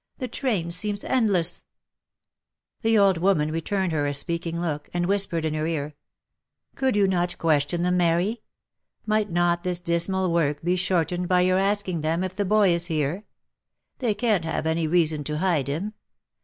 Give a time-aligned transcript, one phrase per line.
[0.18, 1.62] "The train seems endless!"
[2.82, 5.94] The old woman returned her a speaking look., and whispered in her ear—
[6.74, 8.42] "Could you not question them, Mary?
[9.06, 12.86] Might not this dismal work be shortened by your asking them if the boy is
[12.86, 13.24] here?
[14.00, 15.94] They can't have any reason to hide him.